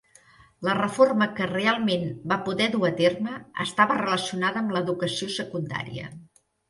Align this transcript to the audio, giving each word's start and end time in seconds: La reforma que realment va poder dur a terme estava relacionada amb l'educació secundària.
La 0.67 0.73
reforma 0.77 1.27
que 1.39 1.47
realment 1.51 2.07
va 2.33 2.37
poder 2.47 2.69
dur 2.77 2.81
a 2.89 2.91
terme 3.01 3.35
estava 3.67 3.99
relacionada 4.01 4.63
amb 4.63 4.75
l'educació 4.79 5.29
secundària. 5.37 6.09